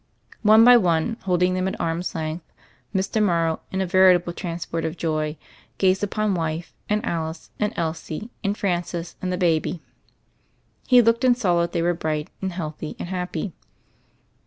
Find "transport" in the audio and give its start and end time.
4.33-4.83